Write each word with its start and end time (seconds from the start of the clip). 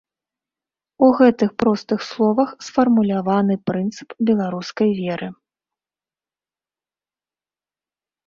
У 1.07 1.09
гэтых 1.17 1.49
простых 1.63 1.99
словах 2.11 2.49
сфармуляваны 2.67 3.55
прынцып 3.69 4.09
беларускай 4.29 4.95
веры. 5.01 5.29